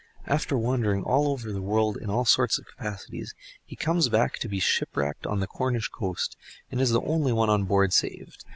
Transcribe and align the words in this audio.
After 0.25 0.57
wandering 0.57 1.03
all 1.03 1.27
over 1.27 1.51
the 1.51 1.61
world 1.61 1.95
in 1.95 2.09
all 2.09 2.25
sorts 2.25 2.57
of 2.57 2.65
capacities, 2.65 3.35
he 3.63 3.75
comes 3.75 4.09
back 4.09 4.39
to 4.39 4.47
be 4.49 4.59
shipwrecked 4.59 5.27
on 5.27 5.41
the 5.41 5.45
Cornish 5.45 5.89
coast, 5.89 6.35
and 6.71 6.81
is 6.81 6.89
the 6.89 7.01
only 7.03 7.31
one 7.31 7.51
on 7.51 7.65
board 7.65 7.93
saved. 7.93 8.43